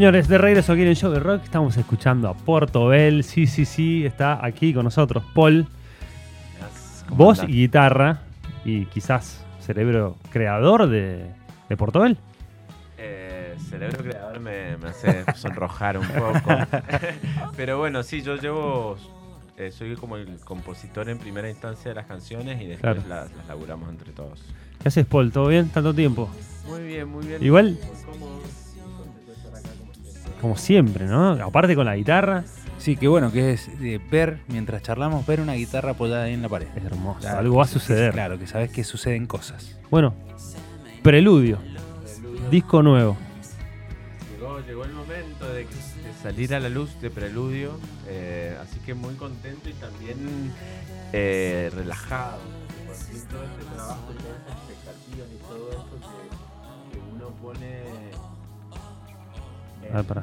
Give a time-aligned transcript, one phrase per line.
[0.00, 3.22] Señores, de regreso aquí en el show de rock, estamos escuchando a Portobel.
[3.22, 5.66] Sí, sí, sí, está aquí con nosotros Paul.
[7.10, 8.22] Voz y guitarra.
[8.64, 11.26] Y quizás cerebro creador de,
[11.68, 12.16] de Portobel.
[12.96, 16.48] Eh, cerebro creador me, me hace sonrojar un poco.
[17.58, 18.96] Pero bueno, sí, yo llevo.
[19.58, 23.02] eh, soy como el compositor en primera instancia de las canciones y después Claro.
[23.06, 24.40] las, las laburamos entre todos.
[24.80, 25.30] ¿Qué haces, Paul?
[25.30, 25.68] ¿Todo bien?
[25.68, 26.30] ¿Tanto tiempo?
[26.66, 27.44] Muy bien, muy bien.
[27.44, 27.78] Igual-
[28.18, 28.40] Muy
[30.40, 31.06] como siempre.
[31.06, 31.32] ¿no?
[31.32, 32.44] Aparte con la guitarra.
[32.78, 36.42] Sí, qué bueno que es eh, ver, mientras charlamos, ver una guitarra apoyada ahí en
[36.42, 36.68] la pared.
[36.74, 37.20] Es hermoso.
[37.20, 38.12] Claro, Algo va a suceder.
[38.14, 39.78] Claro, que sabes que suceden cosas.
[39.90, 40.14] Bueno,
[41.02, 41.58] Preludio.
[42.50, 43.16] Disco nuevo.
[44.32, 45.66] Llegó, llegó el momento de, de
[46.22, 50.52] salir a la luz de Preludio, eh, así que muy contento y también
[51.12, 52.38] eh, relajado.
[52.86, 55.70] Por fin todo este trabajo y todas estas expectativas y todo
[56.90, 58.29] que, que uno pone.
[59.92, 60.22] A ver, pará.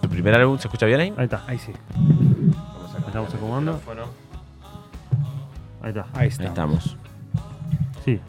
[0.00, 1.14] ¿Tu primer álbum se escucha bien ahí?
[1.16, 1.42] Ahí está.
[1.46, 1.72] Ahí sí.
[1.94, 3.80] Vamos a cambiar Estamos acomodando.
[5.82, 6.00] Ahí está.
[6.12, 6.44] Ahí Ahí está.
[6.44, 6.96] estamos.
[8.04, 8.20] Sí.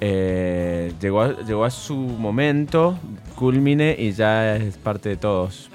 [0.00, 2.98] Eh, llegó, a, llegó a su momento,
[3.36, 5.70] culmine y ya es parte de todos.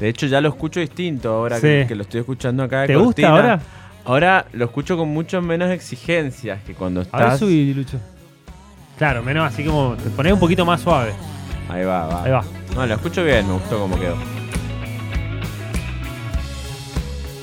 [0.00, 1.88] De hecho, ya lo escucho distinto ahora que, Sí.
[1.88, 2.86] que lo estoy escuchando acá.
[2.86, 3.60] ¿Te gusta ahora?
[4.04, 7.38] Ahora lo escucho con mucho menos exigencias que cuando A ver, estás.
[7.40, 7.98] subí, Lucho.
[8.98, 9.94] Claro, menos así como.
[9.96, 11.12] Te ponés un poquito más suave.
[11.68, 12.24] Ahí va, va.
[12.24, 12.44] Ahí va.
[12.74, 14.16] No, lo escucho bien, me gustó cómo quedó.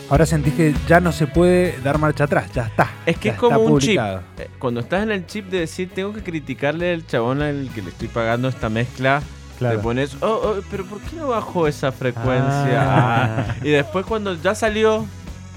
[0.10, 2.92] Ahora sentís que ya no se puede dar marcha atrás, ya está.
[3.06, 3.96] Es que Ya es como un chip.
[3.98, 4.22] publicado.
[4.38, 7.82] Eh, Cuando estás en el chip de decir, tengo que criticarle al chabón al que
[7.82, 9.24] le estoy pagando esta mezcla.
[9.58, 9.78] Claro.
[9.78, 12.80] Te pones, oh, oh, pero ¿por qué no bajó esa frecuencia?
[12.80, 13.56] Ah.
[13.64, 15.06] Y después cuando ya salió,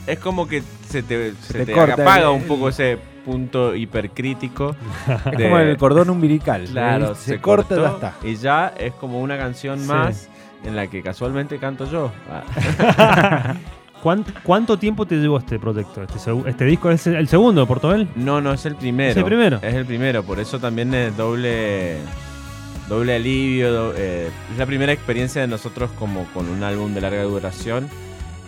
[0.06, 3.74] es como que se te, se te te corta apaga el- un poco ese punto
[3.74, 4.74] hipercrítico.
[5.26, 6.64] Es de- como el cordón umbilical.
[6.64, 8.14] Claro, se, corta y ya cortó, está.
[8.26, 9.86] Y ya es como una canción Sí.
[9.88, 10.28] más
[10.64, 12.10] en la que casualmente canto yo.
[12.30, 13.54] Ah.
[14.02, 16.02] ¿Cuán- ¿Cuánto tiempo te llevó este proyecto?
[16.02, 18.08] Este, este disco es el segundo de Portobel.
[18.14, 19.10] No, no, es el primero.
[19.10, 19.58] ¿Es el primero?
[19.62, 21.96] Es el primero, por eso también es doble,
[22.88, 23.92] doble alivio.
[23.96, 27.88] eh, es la primera experiencia de nosotros como con un álbum de larga duración.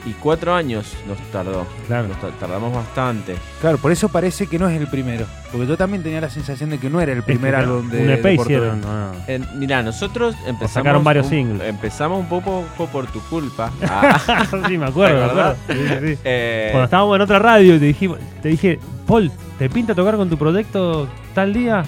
[0.07, 1.67] Y cuatro años nos tardó.
[1.87, 2.09] Claro.
[2.09, 3.35] Nos ta- tardamos bastante.
[3.61, 5.27] Claro, por eso parece que no es el primero.
[5.51, 7.91] Porque yo también tenía la sensación de que no era el primer Es que álbum
[7.91, 8.81] de Un EP de hicieron.
[8.81, 9.19] no, no.
[9.27, 10.73] Eh, mira, nosotros empezamos.
[10.73, 11.69] sacaron varios un- singles.
[11.69, 13.71] Empezamos un poco, por tu culpa.
[13.83, 15.55] Ah, sí, me acuerdo.
[15.69, 16.19] Sí, sí, sí.
[16.25, 20.17] eh, Cuando estábamos en otra radio y te, dijimos, te dije, Paul, ¿te pinta tocar
[20.17, 21.83] con tu proyecto tal día?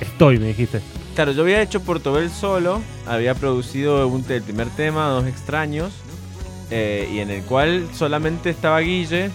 [0.00, 0.80] Estoy, me dijiste.
[1.14, 5.90] Claro, yo había hecho Portobel solo, había producido un, el primer tema, Dos Extraños,
[6.70, 9.30] eh, y en el cual solamente estaba Guille,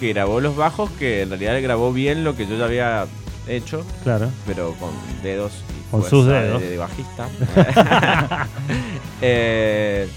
[0.00, 3.06] que grabó los bajos, que en realidad grabó bien lo que yo ya había
[3.46, 4.30] hecho, Claro.
[4.46, 4.90] pero con
[5.22, 6.60] dedos y Con sus de- dedos.
[6.62, 7.28] De, bajista.
[9.20, 10.08] Eh,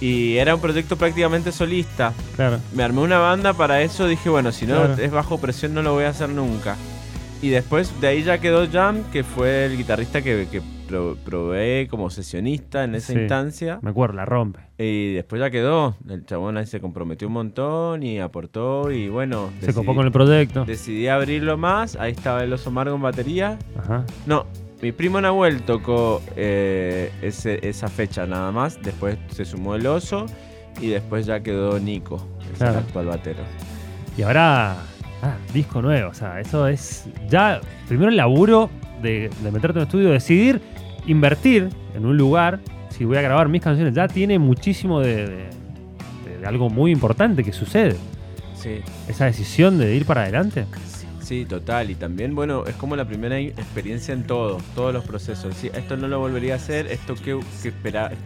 [0.00, 2.12] y era un proyecto prácticamente solista.
[2.34, 2.58] Claro.
[2.72, 4.94] Me armé una banda para eso, dije, bueno, si no Claro.
[5.02, 6.76] es bajo presión no lo voy a hacer nunca.
[7.40, 10.60] Y después de ahí ya quedó Jam, que fue el guitarrista que, que
[10.92, 13.18] pro- probé como sesionista en esa Sí.
[13.20, 13.78] instancia.
[13.82, 14.60] Me acuerdo, la rompe.
[14.78, 15.96] Y después ya quedó.
[16.08, 19.50] El chabón ahí se comprometió un montón y aportó y bueno.
[19.60, 20.64] Se copó con el proyecto.
[20.64, 21.96] Decidí abrirlo más.
[21.96, 23.58] Ahí estaba el oso Margo en batería.
[23.78, 24.04] Ajá.
[24.26, 24.46] No,
[24.82, 28.80] mi primo Nahuel tocó eh, ese- esa fecha nada más.
[28.82, 30.26] Después se sumó el oso
[30.80, 32.26] y después ya quedó Nico,
[32.58, 32.72] Claro.
[32.74, 33.40] el actual batero.
[34.18, 34.76] Y ahora,
[35.22, 36.10] ah, disco nuevo.
[36.10, 38.68] O sea, eso es ya, primero el laburo
[39.00, 40.60] de, de meterte en un estudio, decidir
[41.06, 42.60] invertir en un lugar.
[42.90, 46.90] Si voy a grabar mis canciones, ya tiene muchísimo de, de- de- de algo muy
[46.92, 47.96] importante que sucede.
[48.54, 50.66] Sí, Esa decisión de ir para adelante.
[51.20, 51.90] sí, total.
[51.90, 55.54] Y también, bueno, es como la primera experiencia en todo, todos los procesos.
[55.56, 57.72] Sí, esto no lo volvería a hacer, esto que, que,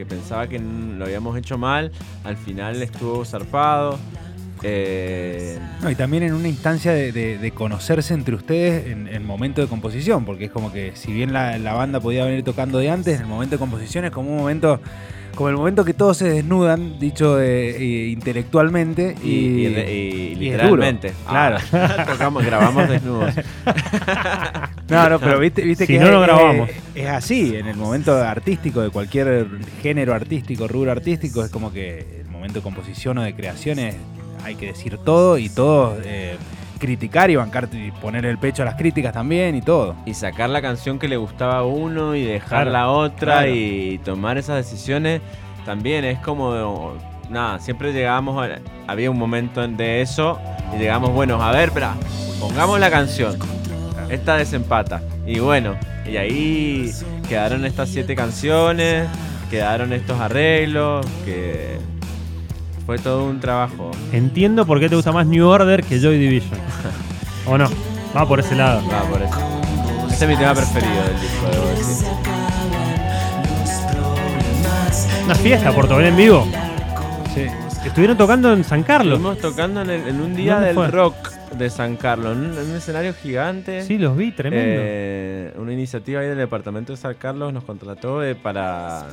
[0.07, 1.93] pensaba que lo habíamos hecho mal,
[2.25, 3.99] al final estuvo zarpado.
[4.63, 9.21] Eh, No, y también en una instancia de, de- de conocerse entre ustedes en el
[9.23, 12.79] momento de composición, porque es como que si bien la, la banda podía venir tocando
[12.79, 14.81] de antes, en el momento de composición es como un momento,
[15.35, 19.93] como el momento que todos se desnudan, dicho eh, eh, intelectualmente, y, y, y re-
[19.93, 21.13] y y es literalmente.
[21.29, 21.59] claro.
[21.73, 23.35] Ah, tocamos, grabamos desnudos.
[24.89, 26.69] No, no, pero viste, viste Si que no, es, no grabamos.
[26.71, 29.49] es- es así, en el momento artístico de cualquier
[29.83, 33.97] género artístico, rubro artístico, es como que el momento de composición o de creación es,
[34.47, 36.37] hay que decir todo y todo, eh,
[36.79, 39.97] criticar y bancar y poner el pecho a las críticas también y todo.
[40.07, 43.55] y sacar la canción que le gustaba a uno y dejar Claro, la otra claro.
[43.55, 45.21] y tomar esas decisiones
[45.65, 46.95] también es como
[47.29, 50.39] nada siempre llegamos a- había un momento de eso
[50.75, 51.95] y llegamos bueno a ver espera
[52.39, 53.37] pongamos la canción
[54.11, 55.75] esta desempata y bueno
[56.09, 56.93] y ahí
[57.29, 59.09] quedaron estas siete canciones
[59.51, 61.79] quedaron estos arreglos que
[62.87, 66.59] fue todo un trabajo Entiendo por qué te gusta más New Order que Joy Division.
[67.47, 67.69] ¿O no?
[68.17, 68.83] Va por ese lado.
[68.89, 69.35] Va por eso
[70.11, 72.09] este es mi tema preferido del disco debo decir
[75.27, 76.47] Una fiesta, Portobel en vivo.
[77.35, 77.47] Sí.
[77.85, 79.19] Estuvieron tocando en San Carlos.
[79.19, 80.87] Estuvimos tocando en, el- en un día ¿Dónde del fue?
[80.89, 81.15] rock
[81.59, 83.83] de San Carlos, en un, en un escenario gigante.
[83.83, 84.65] Sí, los vi, tremendo.
[84.83, 89.05] Eh, una iniciativa ahí del departamento de San Carlos nos contrató eh, para,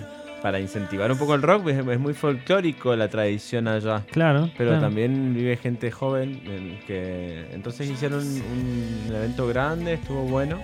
[0.43, 4.03] para incentivar un poco el rock, es, es muy folclórico la tradición allá.
[4.11, 4.49] claro.
[4.57, 4.83] Pero claro.
[4.85, 10.59] también vive gente joven, en que entonces hicieron un evento grande, estuvo bueno.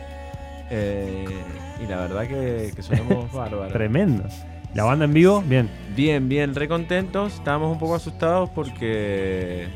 [0.69, 1.25] eh,
[1.81, 3.71] y la verdad que, que sonamos bárbaros.
[3.73, 4.25] Tremendo.
[4.75, 5.67] La banda en vivo, bien.
[5.95, 7.33] Bien, bien, re contentos.
[7.35, 9.67] Estábamos un poco asustados porque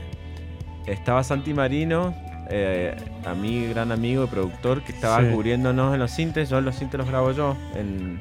[0.85, 2.13] estaba Santi Marino,
[2.49, 2.93] eh,
[3.25, 5.27] a mi gran amigo y productor, que estaba Sí.
[5.31, 6.49] cubriéndonos en los sintes.
[6.49, 7.55] Yo los sintes los grabo yo.
[7.75, 8.19] en-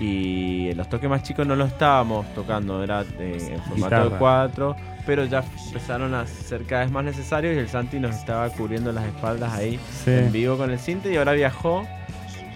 [0.00, 4.76] y los toques más chicos no lo estábamos tocando, era eh, en formato de cuatro.
[5.06, 8.92] Pero ya empezaron a ser cada vez más necesarios y el Santi nos estaba cubriendo
[8.92, 10.10] las espaldas ahí Sí.
[10.10, 11.86] en vivo con el cinte y ahora viajó.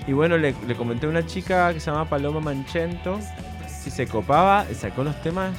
[0.06, 3.18] Y bueno, le, le comenté a una chica que se llama Paloma Manchento
[3.66, 5.52] si se copaba, sacó los temas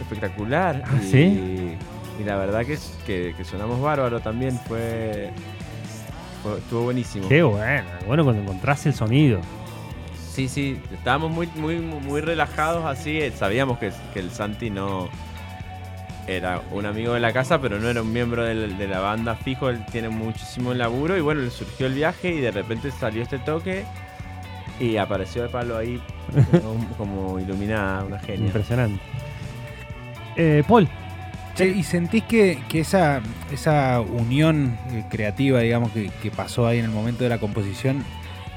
[0.00, 0.82] espectacular.
[0.86, 1.76] ¿Ah, y, sí?
[2.20, 5.30] y la verdad que, que, que sonamos bárbaro también, fue,
[6.42, 7.28] fue- estuvo buenísimo.
[7.28, 7.84] Qué bueno.
[8.06, 9.40] Bueno cuando encontrás el sonido.
[10.32, 13.18] Sí, sí, estábamos muy, muy, muy relajados así.
[13.18, 15.08] eh, Sabíamos que, que el Santi no
[16.26, 19.68] era un amigo de la casa, pero no era un miembro de la banda fijo.
[19.68, 23.38] Él tiene muchísimo laburo y bueno, le surgió el viaje y de repente salió este
[23.40, 23.84] toque
[24.78, 26.00] y apareció de palo ahí
[26.62, 28.46] como, como iluminada, una genia.
[28.46, 29.02] Impresionante.
[30.36, 30.88] Eh, Paul,
[31.58, 33.20] ¿y sentís que, que esa,
[33.52, 34.78] esa unión
[35.10, 38.04] creativa, digamos, que, que pasó ahí en el momento de la composición,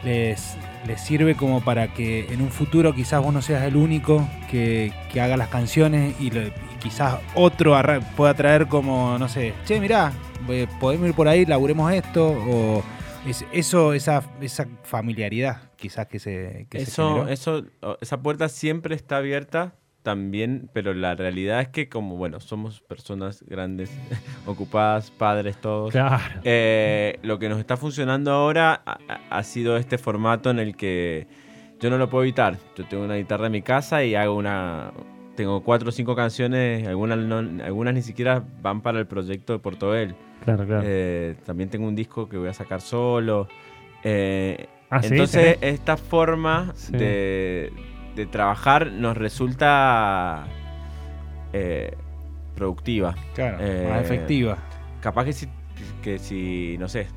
[0.04, 0.56] les,
[0.88, 4.92] les sirve como para que en un futuro quizás vos no seas el único que,
[5.12, 6.52] que haga las canciones y, lo- y
[6.82, 10.12] quizás otro arra- pueda traer como, no sé, che, mirá,
[10.50, 12.84] eh, podemos ir por ahí, laburemos esto, o
[13.26, 17.64] es, eso, esa, esa familiaridad quizás que se, que Eso, eso,
[18.02, 23.44] esa puerta siempre está abierta también, pero la realidad es que como, bueno, somos personas
[23.48, 23.90] grandes,
[24.46, 25.92] ocupadas, padres todos.
[25.92, 26.42] claro.
[26.44, 28.84] Eh, lo que nos está funcionando ahora
[29.30, 31.28] ha, sido este formato en el que
[31.80, 32.58] yo no lo puedo evitar.
[32.76, 34.92] Yo tengo una guitarra en mi casa y hago una...
[35.36, 39.60] Tengo cuatro o cinco canciones, algunas, no- algunas ni siquiera van para el proyecto de
[39.60, 40.16] Portobel.
[40.44, 40.84] Claro, claro.
[40.86, 43.48] Eh, también tengo un disco que voy a sacar solo.
[44.04, 46.92] Eh, Ah, entonces, esta forma Sí.
[46.92, 47.74] de,
[48.16, 50.46] de trabajar nos resulta
[51.54, 51.96] eh,
[52.56, 53.16] productiva.
[53.36, 54.58] Claro, eh, más efectiva.
[55.02, 55.48] Capaz que si,
[56.02, 57.08] que si, no sé,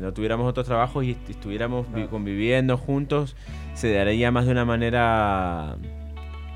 [0.00, 3.36] no tuviéramos otros trabajos y est- estuviéramos vi- conviviendo juntos,
[3.74, 5.76] se daría más de una manera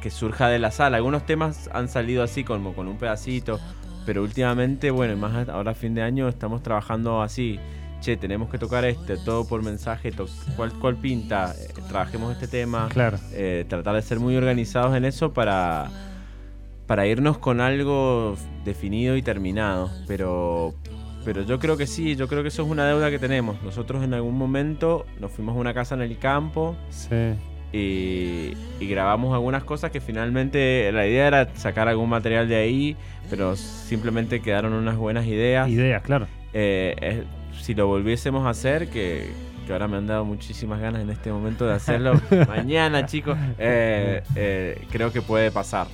[0.03, 0.97] que surja de la sala.
[0.99, 3.59] Algunos temas han salido así, como con un pedacito,
[4.07, 7.59] pero últimamente, bueno, más ahora a fin de año, estamos trabajando así.
[8.01, 11.53] Che, tenemos que tocar este, todo por mensaje, to- ¿cuál, cuál pinta?
[11.59, 13.19] Eh, trabajemos este tema Claro.
[13.33, 15.91] eh, tratar de ser muy organizados en eso para,
[16.87, 19.91] para irnos con algo definido y terminado.
[20.07, 20.75] Pero,
[21.25, 23.61] pero yo creo que sí, yo creo que eso es una deuda que tenemos.
[23.65, 27.35] Nosotros en algún momento nos fuimos a una casa en el campo Sí.
[27.73, 32.97] y, y grabamos algunas cosas que finalmente la idea era sacar algún material de ahí,
[33.29, 35.69] pero simplemente quedaron unas buenas ideas.
[35.69, 36.29] Ideas, claro.
[36.53, 37.25] Eh,
[37.61, 39.31] si lo volviésemos a hacer, que,
[39.67, 42.13] que ahora me han dado muchísimas ganas en este momento de hacerlo,
[42.49, 45.87] mañana chicos, eh, eh, creo que puede pasar.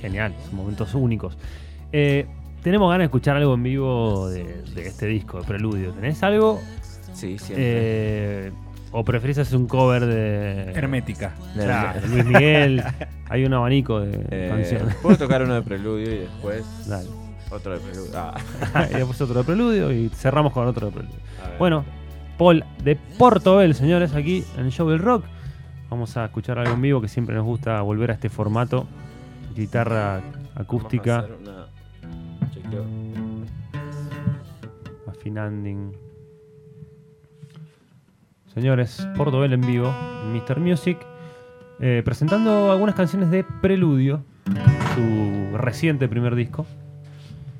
[0.00, 1.36] Genial, son momentos únicos.
[1.92, 2.26] Eh,
[2.62, 5.92] tenemos ganas de escuchar algo en vivo de, de este disco, de Preludio.
[5.92, 6.60] ¿Tenés algo?
[7.12, 7.64] Sí, siempre.
[8.46, 8.52] Eh,
[8.94, 10.72] ¿O preferís hacer un cover de.
[10.74, 11.32] Hermética.
[11.56, 12.82] De- Claro, de Luis Miguel?
[13.30, 14.94] Hay un abanico de Eh, canciones.
[14.96, 17.08] Puedo tocar uno de preludio y después Dale.
[17.52, 18.12] Otro de preludio.
[18.14, 21.18] Ah, y después otro de Preludio y cerramos con otro de Preludio.
[21.58, 21.84] Bueno,
[22.38, 25.24] Paul de Portobel, señores, aquí en el show del rock.
[25.90, 28.86] Vamos a escuchar algo en vivo que siempre nos gusta volver a este formato.
[29.54, 30.22] Guitarra
[30.54, 31.26] acústica,
[35.06, 35.92] afinanding.
[38.54, 39.94] Señores, Portobel en vivo,
[40.32, 40.60] Mr.
[40.60, 40.98] Music,
[41.80, 44.24] eh, presentando algunas canciones de Preludio,
[44.94, 46.66] su reciente primer disco.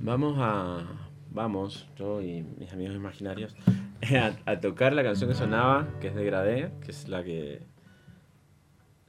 [0.02, 0.82] Vamos a.
[1.30, 3.54] Vamos, yo y mis amigos imaginarios,
[4.46, 7.62] a, a tocar la canción que sonaba, que es de Gradé, que es la que.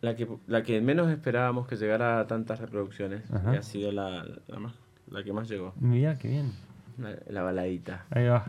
[0.02, 3.30] La que, la que menos esperábamos que llegara a tantas reproducciones.
[3.32, 3.56] Ajá.
[3.56, 4.74] Y ha sido la, la, más,
[5.10, 5.74] la que más llegó.
[5.80, 6.52] Mirá, qué bien.
[6.98, 8.06] La, la baladita.
[8.12, 8.46] Ahí va.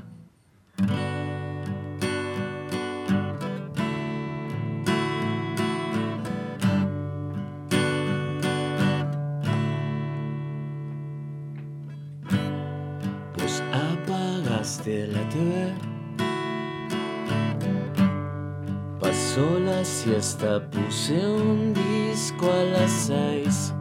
[20.05, 23.73] Siesta, puse un disco a las seis.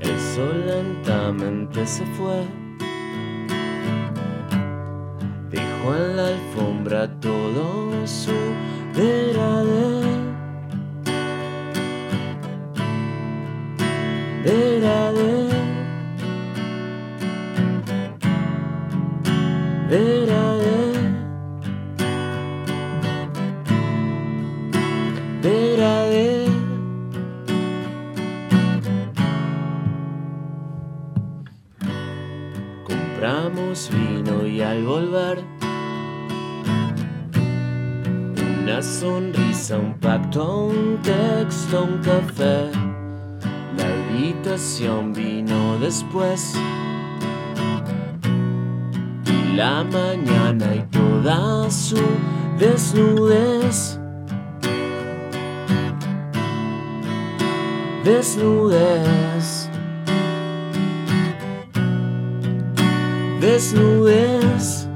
[0.00, 2.44] El lentamente se fue.
[5.50, 8.32] Dejó en la alfombra todo su
[8.94, 9.35] degradé.
[45.86, 46.52] Después
[49.54, 52.02] la mañana y toda su
[52.58, 54.00] desnudez.
[58.04, 59.70] Desnudez.
[63.40, 64.88] Desnudez.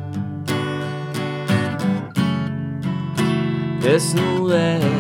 [3.81, 5.00] Desnudez.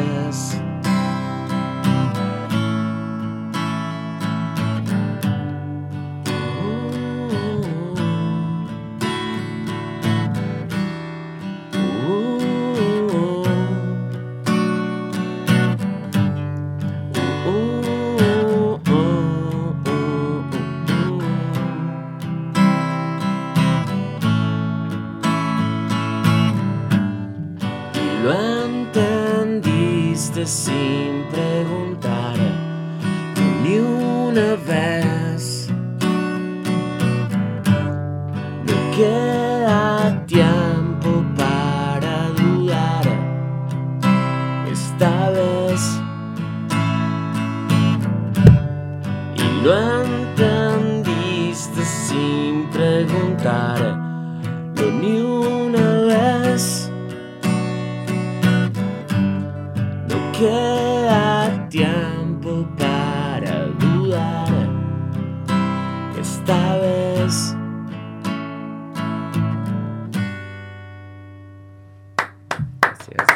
[30.47, 31.50] siempre.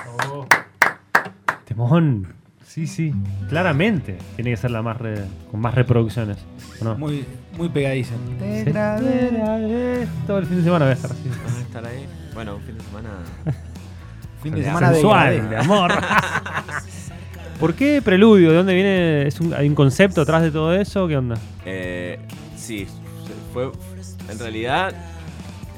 [0.02, 0.48] Gracias.
[1.64, 2.34] Temón.
[2.66, 3.14] Sí, sí.
[3.48, 4.18] Claramente.
[4.36, 6.38] Tiene que ser la más re- con más reproducciones.
[6.98, 7.24] Muy,
[7.56, 8.14] muy pegadiza.
[8.64, 8.72] Sí.
[10.26, 11.28] Todo el fin de semana voy a estar así.
[11.44, 12.06] ¿Vas a estar ahí?
[12.34, 13.08] Bueno, un fin de semana.
[14.42, 15.92] Fin de Sensual, semana de Sensual, de amor.
[17.60, 18.50] ¿Por qué preludio?
[18.50, 19.26] ¿De dónde viene?
[19.26, 21.08] ¿Es un, ¿Hay un concepto atrás de todo eso?
[21.08, 21.36] ¿Qué onda?
[21.64, 22.18] Eh,
[22.56, 22.86] sí,
[23.54, 23.70] fue.
[24.30, 24.92] En realidad,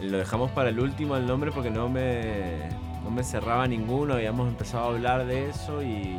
[0.02, 2.70] lo dejamos para el último el nombre porque no me,
[3.06, 4.14] no me cerraba ninguno.
[4.14, 6.18] Habíamos empezado a hablar de eso y,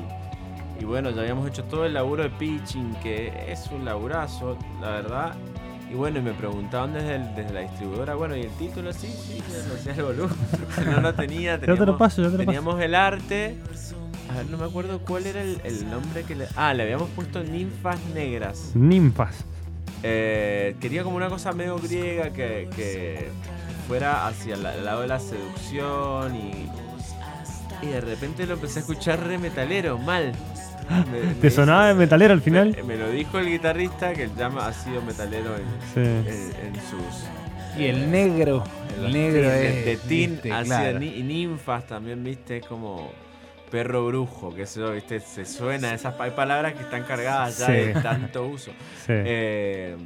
[0.79, 4.89] y bueno, ya habíamos hecho todo el laburo de pitching, que es un laburazo, la
[4.91, 5.34] verdad.
[5.91, 8.91] Y bueno, y me preguntaban desde, el- desde la distribuidora, bueno, ¿y el título?
[8.94, 10.29] Sí, sí, lo hacía el boludo.
[10.86, 12.46] No lo tenía, Ya te lo teníamos, paso, ya te lo paso.
[12.46, 13.56] teníamos el arte.
[14.29, 16.48] A ver, no me acuerdo cuál era el, el nombre que le...
[16.58, 18.72] Ah, le habíamos puesto ninfas negras.
[18.75, 19.46] Ninfas.
[20.03, 23.29] Eh, quería como una cosa medio griega que, que
[23.88, 26.70] fuera hacia la- el lado de la seducción y,
[27.82, 30.34] y de repente lo empecé a escuchar re metalero, mal.
[31.12, 32.72] Me- me ¿Te sonaba de metalero al final?
[32.77, 35.63] Me, me lo dijo el guitarrista que ya ha sido metalero en,
[35.94, 36.00] Sí.
[36.00, 38.63] en- en sus Y el negro,
[38.98, 40.00] el negro de, es.
[40.67, 41.00] claro.
[41.00, 43.12] ni- y ninfas también, viste, es como
[43.70, 47.72] perro brujo, que eso, viste, se suena, esas hay palabras que están cargadas ya Sí.
[47.74, 48.72] de tanto uso.
[49.06, 49.98] Sí, Eh,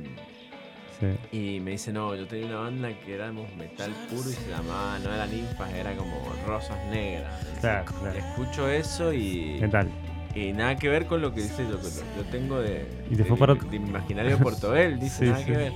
[1.02, 1.38] sí.
[1.38, 4.98] y me dice, no, yo tenía una banda que éramos metal puro y se llamaba,
[5.00, 6.14] no era ninfas, era como
[6.48, 7.34] rosas negras.
[7.60, 8.18] Claro, claro.
[8.20, 9.90] Escucho eso y, ¿Qué tal?
[10.34, 11.78] y nada que ver con lo que dice yo,
[12.16, 15.46] yo tengo de, Y de, otro- de mi imaginario de Portobel, dice, Sí, nada sí.
[15.46, 15.74] que ver.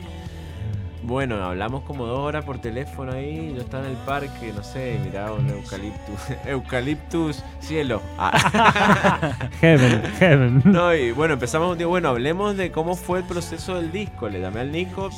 [1.05, 4.99] Bueno, hablamos como dos horas por teléfono ahí, yo estaba en el parque, no sé,
[5.03, 8.01] miraba un eucaliptus, eucaliptus cielo.
[8.17, 9.31] Ah.
[9.61, 10.61] Heaven, heaven.
[10.65, 14.29] No, y bueno, empezamos un día, bueno, hablemos de cómo fue el proceso del disco.
[14.29, 15.09] Le llamé al Nico,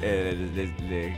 [0.00, 1.16] eh, le- le-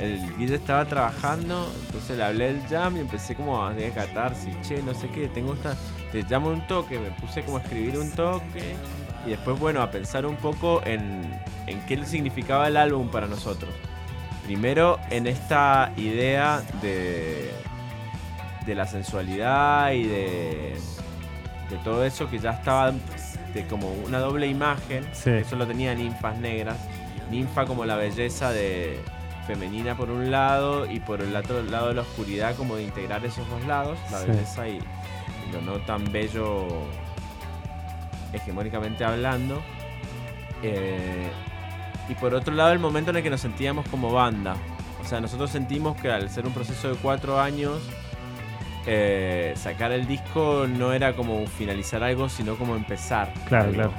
[0.00, 4.82] el Guille estaba trabajando, entonces le hablé del jam y empecé como a catarsis, che,
[4.82, 5.76] no sé qué, tengo esta,
[6.10, 8.74] te llamo un toque, me puse como a escribir un toque
[9.26, 11.22] y después, bueno, a pensar un poco en,
[11.66, 13.70] en qué significaba el álbum para nosotros.
[14.44, 17.50] Primero en esta idea de,
[18.66, 20.74] de la sensualidad y de,
[21.70, 22.92] de todo eso que ya estaba
[23.54, 25.06] de como una doble imagen.
[25.12, 25.30] Sí.
[25.30, 26.76] Eso lo tenía ninfas negras.
[27.30, 28.98] Ninfa como la belleza de
[29.46, 33.24] femenina por un lado y por el otro lado de la oscuridad como de integrar
[33.24, 34.26] esos dos lados, la Sí.
[34.28, 36.66] belleza y, y lo no tan bello
[38.32, 39.62] hegemónicamente hablando.
[40.62, 41.28] Eh,
[42.08, 44.56] y por otro lado el momento en el que nos sentíamos como banda.
[45.00, 47.80] O sea, nosotros sentimos que al ser un proceso de cuatro años,
[48.86, 53.32] eh, sacar el disco no era como finalizar algo, sino como empezar.
[53.48, 53.74] Claro, algo.
[53.74, 53.92] claro.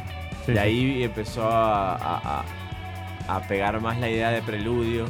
[0.45, 0.59] Sí, de sí.
[0.59, 5.05] ahí empezó a, a- a- a pegar más la idea de preludio.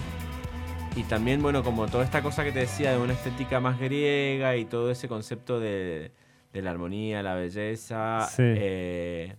[0.96, 4.56] Y también, bueno, como toda esta cosa que te decía de una estética más griega
[4.56, 6.12] y todo ese concepto de,
[6.54, 8.44] de la armonía, la belleza, Sí.
[8.46, 9.36] eh,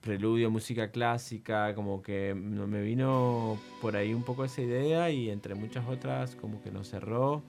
[0.00, 5.30] preludio, música clásica, como que no- me vino por ahí un poco esa idea y
[5.30, 7.42] entre muchas otras como que nos cerró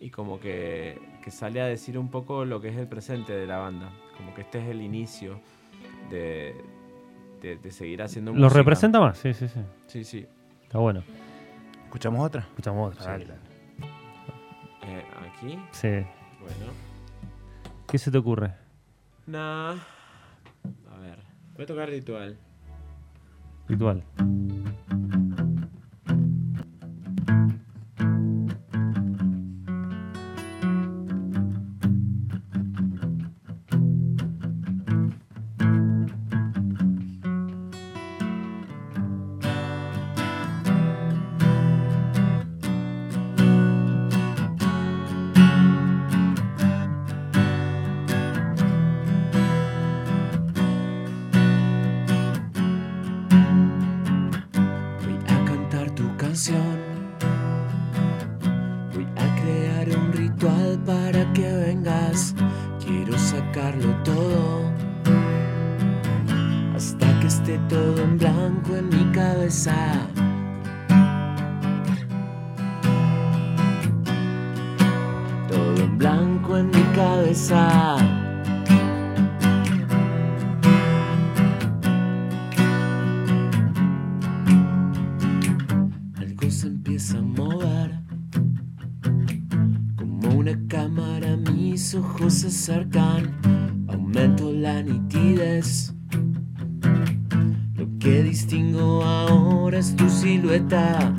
[0.00, 3.46] y como que, que sale a decir un poco lo que es el presente de
[3.46, 5.40] la banda, como que este es el inicio
[6.10, 6.54] de,
[7.42, 8.58] de- de seguir haciendo ¿Los música.
[8.58, 9.18] representa más?
[9.18, 9.60] Sí, sí, sí.
[9.86, 10.26] Sí, sí.
[10.62, 11.02] Está bueno.
[11.84, 12.40] ¿Escuchamos otra?
[12.42, 13.18] Escuchamos otra.
[13.18, 13.24] Sí.
[14.82, 15.88] Eh, aquí, Sí.
[16.40, 16.87] bueno.
[17.88, 18.52] ¿Qué se te ocurre?
[19.26, 19.70] Nah.
[19.72, 21.18] A ver.
[21.54, 22.36] Voy a tocar ritual.
[23.66, 24.04] Ritual.
[98.80, 101.14] Ahora es tu silueta.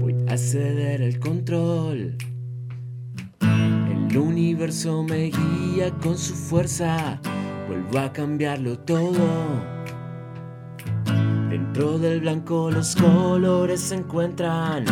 [0.00, 2.16] Voy a ceder el control.
[3.40, 7.20] El universo me guía con su fuerza.
[7.68, 9.77] Vuelvo a cambiarlo todo.
[11.78, 14.84] Del blanco los colores se encuentran.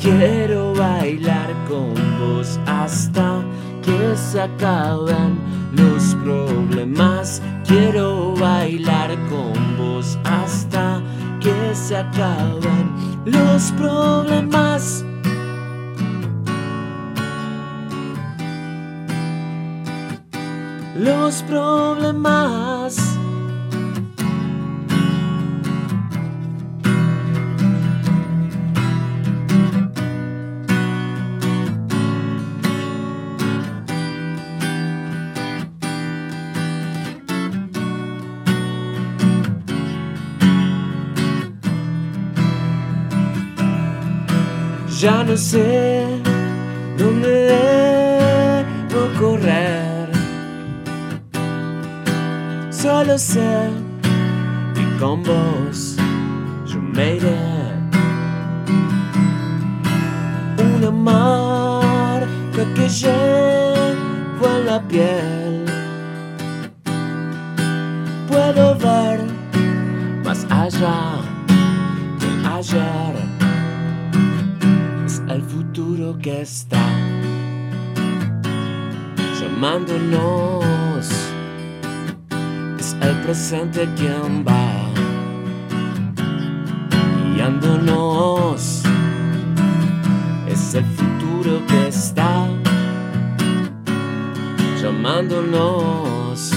[0.00, 3.44] Quiero bailar con vos hasta
[3.82, 5.38] que se acaben
[5.72, 7.42] los problemas.
[7.66, 11.02] Quiero bailar con vos hasta
[11.40, 12.90] que se acaben
[13.26, 15.04] los problemas.
[20.96, 23.03] Los problemas.
[45.04, 46.06] Ya no sé
[46.96, 50.08] dónde debo correr.
[52.70, 53.68] Solo sé
[54.74, 55.96] que con vos
[56.64, 57.36] yo me iré.
[60.74, 65.66] Una marca que llevo en la piel.
[68.26, 69.20] Puedo ver
[70.24, 71.20] más allá
[72.20, 73.23] de ayer.
[75.74, 76.86] Futuro que está
[79.40, 81.04] llamándonos.
[82.78, 84.70] Es el presente quien va
[87.34, 88.84] guiándonos.
[90.46, 92.46] Es el futuro que está
[94.80, 96.52] llamándonos.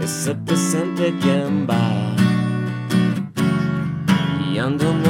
[0.00, 2.14] Es el presente quien va
[4.44, 5.07] guiándonos.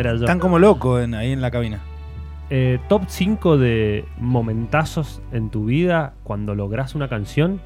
[0.00, 0.20] Era yo.
[0.20, 1.80] Están como locos en- ahí en la cabina.
[2.50, 7.60] Eh, top 5 de momentazos en tu vida cuando logras una canción.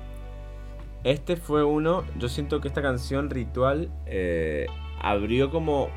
[1.05, 4.66] Este fue uno, yo siento que esta canción Ritual eh,
[5.01, 5.88] abrió como,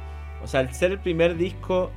[0.41, 1.91] o sea, al ser el primer disco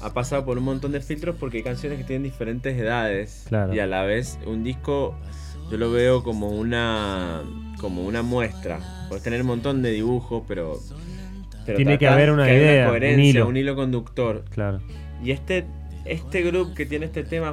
[0.00, 3.74] ha pasado por un montón de filtros porque hay canciones que tienen diferentes edades Claro.
[3.74, 5.14] y a la vez un disco
[5.70, 7.42] yo lo veo como una
[7.80, 8.78] como una muestra.
[9.08, 10.78] Puedes tener un montón de dibujos, pero,
[11.64, 13.48] pero Tiene que haber una haya idea, un coherencia, hilo.
[13.48, 14.44] un hilo conductor.
[14.50, 14.80] Claro.
[15.24, 15.64] Y este,
[16.04, 17.52] este grupo que tiene este tema.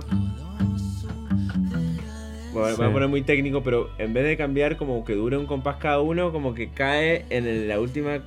[2.53, 2.77] Voy a- Sí.
[2.77, 5.77] voy a poner muy técnico, pero en vez de cambiar como que dure un compás
[5.77, 8.19] cada uno, como que cae en el- la última.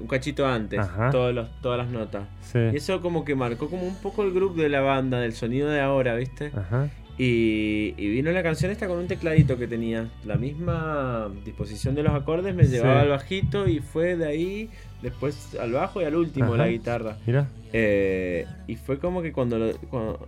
[0.00, 0.80] un cachito antes,
[1.12, 2.22] todos los, todas las notas.
[2.40, 2.58] Sí.
[2.72, 5.68] Y eso como que marcó como un poco el grupo de la banda, del sonido
[5.68, 6.50] de ahora, ¿viste?
[6.56, 6.88] Ajá.
[7.18, 10.08] Y, y vino la canción esta con un tecladito que tenía.
[10.24, 13.02] La misma disposición de los acordes me llevaba Sí.
[13.02, 14.70] al bajito y fue de ahí,
[15.02, 16.56] después al bajo y al último Ajá.
[16.58, 17.16] la guitarra.
[17.26, 17.48] Mira.
[17.72, 19.76] Eh, y fue como que cuando lo.
[19.90, 20.26] Cuando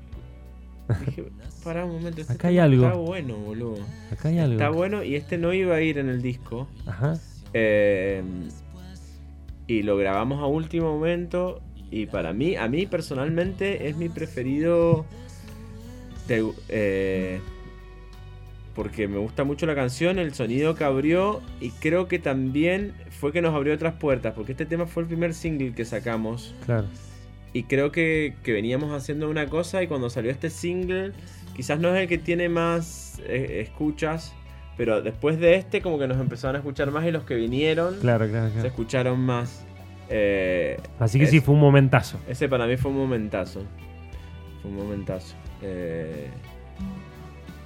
[1.06, 1.24] dije,
[1.64, 2.84] pará un momento, este Acá hay algo.
[2.86, 3.76] Está bueno, boludo.
[4.10, 4.54] Acá hay algo.
[4.54, 6.68] Está bueno y este no iba a ir en el disco.
[6.86, 7.18] Ajá.
[7.54, 8.22] Eh,
[9.66, 11.60] y lo grabamos a último momento.
[11.90, 15.04] Y para mí, a mí personalmente, es mi preferido.
[16.28, 17.40] de- eh,
[18.74, 21.40] porque me gusta mucho la canción, el sonido que abrió.
[21.60, 24.34] Y creo que también fue que nos abrió otras puertas.
[24.34, 26.54] Porque este tema fue el primer single que sacamos.
[26.64, 26.86] Claro.
[27.52, 31.12] Y creo que, que veníamos haciendo una cosa y cuando salió este single,
[31.54, 34.32] quizás no es el que tiene más eh, escuchas,
[34.78, 37.96] pero después de este como que nos empezaron a escuchar más y los que vinieron
[38.00, 39.66] Claro, claro, se escucharon más.
[40.08, 42.18] Eh, Así que es- sí, fue un momentazo.
[42.26, 43.62] Ese para mí fue un momentazo.
[44.62, 45.34] Fue un momentazo.
[45.60, 46.28] Eh,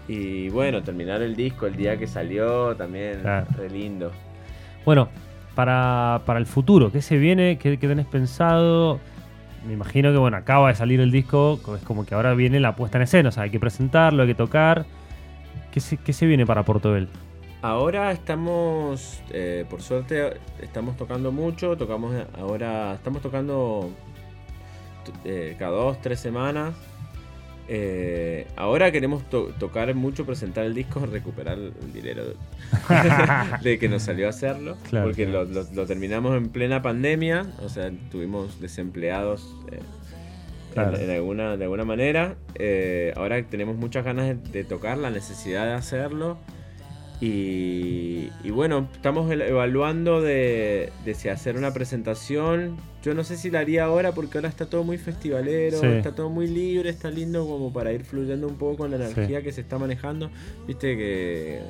[0.09, 3.47] y bueno, terminar el disco el día que salió también, Claro.
[3.57, 4.13] re lindo.
[4.85, 5.09] Bueno,
[5.55, 7.59] para, para el futuro, ¿qué se viene?
[7.59, 9.01] ¿Qué, qué tenés pensado?
[9.67, 12.77] Me imagino que, bueno, acaba de salir el disco, es como que ahora viene la
[12.77, 14.87] puesta en escena, o sea, hay que presentarlo, hay que tocar.
[15.73, 17.09] ¿Qué se, qué se viene para Portobel?
[17.63, 21.77] Ahora estamos, eh, por suerte, estamos tocando mucho.
[21.77, 23.91] Tocamos ahora, estamos tocando
[25.25, 26.75] eh, cada dos, tres semanas.
[27.69, 32.23] Eh, ahora queremos to- tocar mucho, presentar el disco, recuperar el dinero
[33.63, 34.77] de que nos salió a hacerlo.
[34.89, 35.45] Claro, porque claro.
[35.45, 39.81] Lo, lo- lo terminamos en plena pandemia, o sea, tuvimos desempleados eh,
[40.75, 40.97] Claro.
[40.99, 42.37] en, en alguna, de alguna manera.
[42.55, 46.37] Eh, ahora tenemos muchas ganas de, de tocar, la necesidad de hacerlo.
[47.21, 52.77] Y, y bueno, estamos evaluando de, de si hacer una presentación.
[53.03, 55.87] Yo no sé si la haría ahora porque ahora está todo muy festivalero, Sí.
[55.87, 59.13] está todo muy libre, está lindo como para ir fluyendo un poco con la Sí.
[59.15, 60.31] energía que se está manejando.
[60.67, 61.61] Viste que,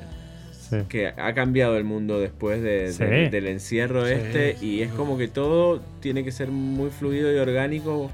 [0.69, 0.77] Sí.
[0.89, 3.03] que ha cambiado el mundo después de- Sí.
[3.05, 7.37] de- del encierro este y es como que todo tiene que ser muy fluido y
[7.37, 8.11] orgánico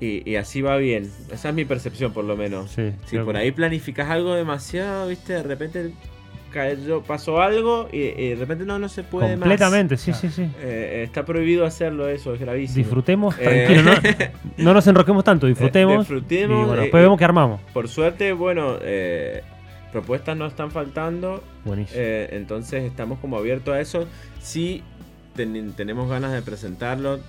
[0.00, 1.10] y, y así va bien.
[1.32, 2.76] Esa es mi percepción por lo menos.
[3.06, 5.90] Si por ahí planificas algo demasiado, viste, de repente
[6.50, 9.38] cayó, pasó algo y, y de repente no, no se puede más.
[9.40, 10.50] Completamente, sí, sí, sí.
[10.60, 12.76] Eh, está prohibido hacerlo eso, es gravísimo.
[12.78, 13.82] Disfrutemos, Eh, tranquilo,
[14.56, 16.00] no, no nos enroquemos tanto, disfrutemos.
[16.00, 17.60] disfrutemos, y bueno, eh, después eh, vemos que armamos.
[17.72, 19.42] Por suerte, bueno, eh,
[19.92, 21.98] propuestas no están faltando, Buenísimo.
[22.00, 24.06] eh, entonces estamos como abiertos a eso.
[24.40, 24.82] Sí,
[25.34, 27.20] ten- tenemos ganas de presentarlo,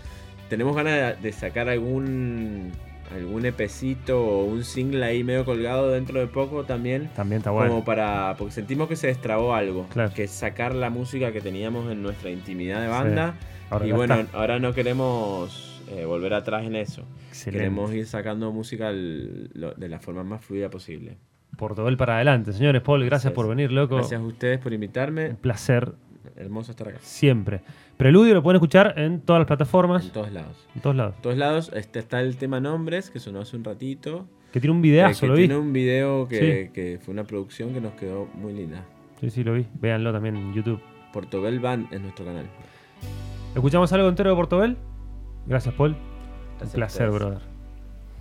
[0.49, 2.71] tenemos ganas de, de sacar algún
[3.15, 7.09] algún EPcito o un single ahí medio colgado dentro de poco también.
[7.15, 7.69] También está bueno.
[7.71, 8.35] Como para.
[8.37, 9.87] Porque sentimos que se destrabó algo.
[9.91, 10.13] Claro.
[10.13, 13.35] Que es sacar la música que teníamos en nuestra intimidad de banda.
[13.69, 14.37] Ahora y bueno, está.
[14.37, 17.03] ahora no queremos eh, volver atrás en eso.
[17.29, 17.59] Excelente.
[17.65, 21.17] Queremos ir sacando música lo- de la forma más fluida posible.
[21.57, 22.53] Portobel para adelante.
[22.53, 23.35] Señores, Paul, gracias es.
[23.35, 23.95] por venir, loco.
[23.97, 25.29] Gracias a ustedes por invitarme.
[25.31, 25.93] Un placer
[26.35, 26.99] Hermoso estar acá.
[27.01, 27.61] siempre.
[27.97, 30.67] Preludio lo pueden escuchar en todas las plataformas, En todos lados.
[30.75, 31.15] en todos lados.
[31.17, 34.27] En todos lados este, está el tema Nombres, que sonó hace un ratito.
[34.51, 35.39] Que tiene un eh, videazo, que lo vi.
[35.47, 38.83] tiene un video que, que fue una producción que nos quedó muy linda.
[39.19, 39.65] Sí, sí, lo vi.
[39.79, 40.81] Véanlo también en YouTube.
[41.13, 42.45] Portobel Band es nuestro canal.
[43.53, 44.77] ¿Escuchamos algo entero de Portobel?
[45.45, 45.91] Gracias, Paul.
[45.91, 45.97] Un
[46.57, 47.50] Gracias placer, brother.